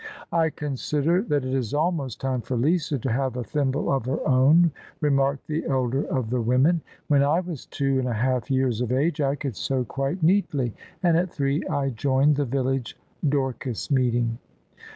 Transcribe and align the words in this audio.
"I 0.31 0.49
consider 0.49 1.21
that 1.21 1.45
it 1.45 1.53
is 1.53 1.75
almost 1.75 2.19
time 2.21 2.41
for 2.41 2.57
Lisa 2.57 2.97
to 2.97 3.11
have 3.11 3.37
a 3.37 3.43
thimble 3.43 3.91
of 3.91 4.05
her 4.07 4.27
own," 4.27 4.71
remarked 4.99 5.45
the 5.45 5.63
elder 5.67 6.05
of 6.05 6.31
the 6.31 6.41
women:" 6.41 6.81
when 7.09 7.21
I 7.21 7.39
was 7.39 7.67
two 7.67 7.99
and 7.99 8.07
a 8.07 8.13
half 8.13 8.49
years 8.49 8.81
of 8.81 8.91
age 8.91 9.21
I 9.21 9.35
could 9.35 9.55
sew 9.55 9.83
quite 9.83 10.23
neatly: 10.23 10.73
and 11.03 11.17
at 11.17 11.29
three 11.31 11.63
I 11.67 11.91
joined 11.91 12.37
the 12.37 12.45
village 12.45 12.97
Dorcas 13.29 13.91
meeting." 13.91 14.39